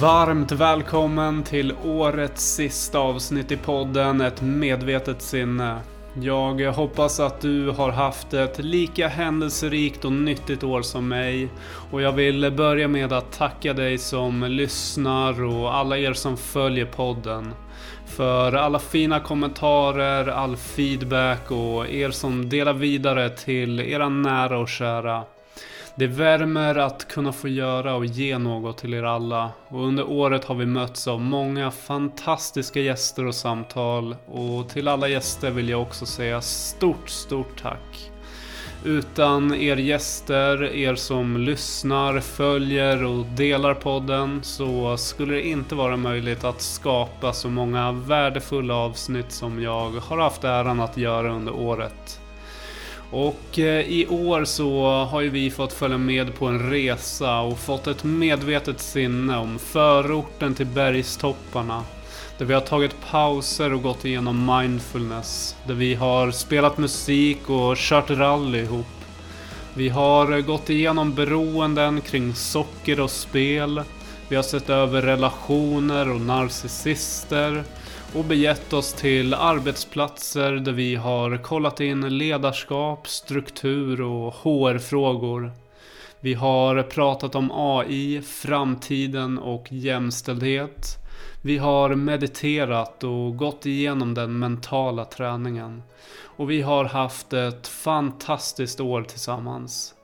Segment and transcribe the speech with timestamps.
[0.00, 5.80] Varmt välkommen till årets sista avsnitt i podden Ett medvetet sinne.
[6.20, 11.48] Jag hoppas att du har haft ett lika händelserikt och nyttigt år som mig.
[11.90, 16.86] Och jag vill börja med att tacka dig som lyssnar och alla er som följer
[16.86, 17.52] podden.
[18.06, 24.68] För alla fina kommentarer, all feedback och er som delar vidare till era nära och
[24.68, 25.24] kära.
[25.98, 29.50] Det värmer att kunna få göra och ge något till er alla.
[29.68, 34.16] Och under året har vi mötts av många fantastiska gäster och samtal.
[34.26, 38.10] Och till alla gäster vill jag också säga stort, stort tack.
[38.84, 45.96] Utan er gäster, er som lyssnar, följer och delar podden så skulle det inte vara
[45.96, 51.54] möjligt att skapa så många värdefulla avsnitt som jag har haft äran att göra under
[51.54, 52.20] året.
[53.16, 57.58] Och eh, i år så har ju vi fått följa med på en resa och
[57.58, 61.84] fått ett medvetet sinne om förorten till bergstopparna.
[62.38, 65.56] Där vi har tagit pauser och gått igenom mindfulness.
[65.66, 68.86] Där vi har spelat musik och kört rally ihop.
[69.74, 73.82] Vi har eh, gått igenom beroenden kring socker och spel.
[74.28, 77.64] Vi har sett över relationer och narcissister
[78.14, 85.52] och begett oss till arbetsplatser där vi har kollat in ledarskap, struktur och HR-frågor.
[86.20, 90.96] Vi har pratat om AI, framtiden och jämställdhet.
[91.42, 95.82] Vi har mediterat och gått igenom den mentala träningen.
[96.22, 99.95] Och vi har haft ett fantastiskt år tillsammans.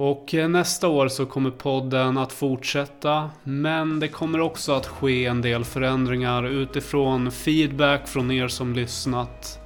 [0.00, 3.30] Och eh, nästa år så kommer podden att fortsätta.
[3.42, 9.60] Men det kommer också att ske en del förändringar utifrån feedback från er som lyssnat.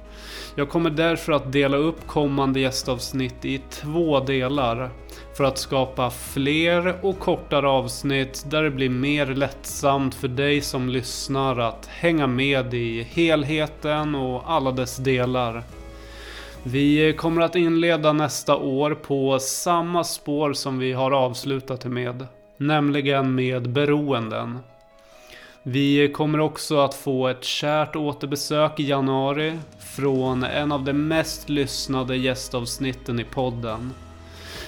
[0.55, 4.89] Jag kommer därför att dela upp kommande gästavsnitt i två delar.
[5.37, 10.89] För att skapa fler och kortare avsnitt där det blir mer lättsamt för dig som
[10.89, 15.63] lyssnar att hänga med i helheten och alla dess delar.
[16.65, 22.27] Vi kommer att inleda nästa år på samma spår som vi har avslutat med.
[22.57, 24.59] Nämligen med beroenden.
[25.63, 31.49] Vi kommer också att få ett kärt återbesök i januari från en av de mest
[31.49, 33.91] lyssnade gästavsnitten i podden.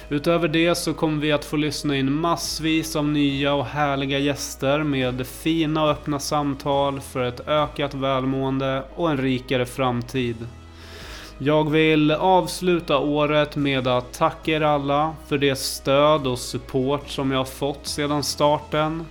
[0.10, 4.84] Utöver det så kommer vi att få lyssna in massvis av nya och härliga gäster
[4.84, 10.38] med fina och öppna samtal för ett ökat välmående och en rikare framtid.
[11.38, 17.32] Jag vill avsluta året med att tacka er alla för det stöd och support som
[17.32, 19.06] jag har fått sedan starten.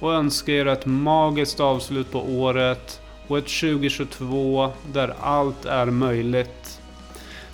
[0.00, 6.80] Och önska er ett magiskt avslut på året och ett 2022 där allt är möjligt.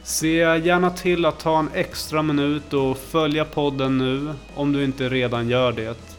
[0.03, 5.09] Se gärna till att ta en extra minut och följa podden nu om du inte
[5.09, 6.16] redan gör det.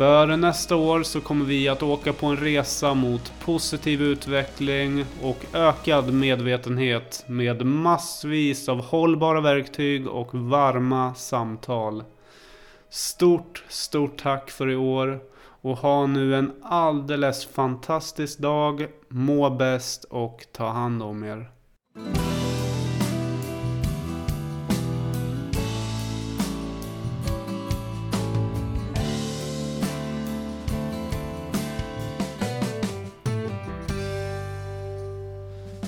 [0.00, 5.36] För nästa år så kommer vi att åka på en resa mot positiv utveckling och
[5.52, 12.04] ökad medvetenhet med massvis av hållbara verktyg och varma samtal.
[12.90, 18.86] Stort, stort tack för i år och ha nu en alldeles fantastisk dag.
[19.08, 21.50] Må bäst och ta hand om er.